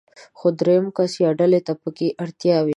خو 0.37 0.47
درېم 0.59 0.85
کس 0.97 1.11
يا 1.23 1.29
ډلې 1.39 1.59
ته 1.67 1.73
پکې 1.81 2.07
اړتيا 2.23 2.57
وي. 2.65 2.69